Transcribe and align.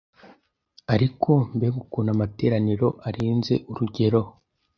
Ariko 0.93 1.29
mbega 1.55 1.77
ukuntu 1.83 2.09
amateraniro 2.15 2.87
arenze 3.07 3.53
urugero 3.71 4.21